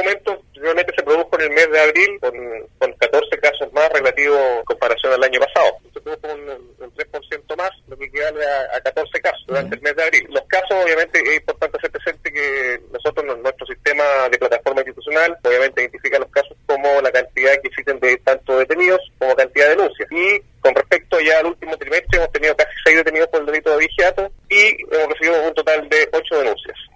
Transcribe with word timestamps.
aumento 0.00 0.42
realmente 0.54 0.92
se 0.94 1.02
produjo 1.02 1.30
en 1.38 1.40
el 1.42 1.50
mes 1.50 1.70
de 1.70 1.80
abril 1.80 2.18
con, 2.20 2.32
con 2.78 2.92
14 2.92 3.38
casos 3.38 3.72
más 3.72 3.88
relativos 3.92 4.38
en 4.58 4.64
comparación 4.64 5.12
al 5.12 5.24
año 5.24 5.40
pasado. 5.40 5.78
Se 5.92 6.00
produjo 6.00 6.34
un, 6.34 6.50
un 6.78 6.94
3% 6.94 7.56
más, 7.56 7.70
lo 7.88 7.96
que 7.96 8.04
equivale 8.06 8.44
a, 8.46 8.76
a 8.76 8.80
14 8.80 9.20
casos 9.20 9.44
durante 9.46 9.76
el 9.76 9.82
mes 9.82 9.96
de 9.96 10.02
abril. 10.02 10.26
Los 10.30 10.44
casos, 10.46 10.72
obviamente, 10.84 11.20
es 11.22 11.36
importante 11.36 11.78
hacer 11.78 11.90
presente 11.90 12.32
que 12.32 12.80
nosotros, 12.92 13.38
nuestro 13.38 13.66
sistema 13.66 14.04
de 14.30 14.38
plataforma 14.38 14.80
institucional, 14.80 15.36
obviamente 15.42 15.82
identifica 15.82 16.18
los 16.18 16.30
casos 16.30 16.56
como 16.66 17.00
la 17.00 17.10
cantidad 17.10 17.52
que 17.60 17.68
existen 17.68 17.98
de 18.00 18.16
tanto 18.18 18.58
detenidos 18.58 19.00
como 19.18 19.34
cantidad 19.34 19.68
de 19.68 19.76
denuncias. 19.76 20.08
Y 20.10 20.40
con 20.60 20.74
respecto 20.74 21.18
ya 21.20 21.38
al 21.38 21.46
último 21.46 21.76
trimestre, 21.76 22.18
hemos 22.18 22.32
tenido 22.32 22.54
casi 22.56 22.72
seis 22.84 22.96
detenidos 22.96 23.28
por 23.28 23.40
el 23.40 23.46
delito 23.46 23.70
de 23.70 23.86
vigiato 23.86 24.30
y 24.48 24.82
hemos 24.94 25.08
recibido 25.08 25.42
un 25.42 25.54
total 25.54 25.88
de 25.88 26.08
ocho 26.12 26.38
denuncias. 26.38 26.76